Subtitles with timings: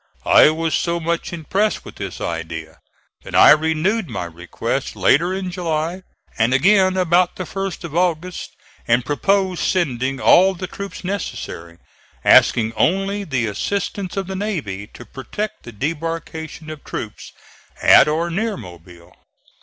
[0.25, 2.79] I was so much impressed with this idea
[3.21, 6.01] that I renewed my request later in July
[6.39, 8.49] and again about the 1st of August,
[8.87, 11.77] and proposed sending all the troops necessary,
[12.25, 17.31] asking only the assistance of the navy to protect the debarkation of troops
[17.79, 19.13] at or near Mobile.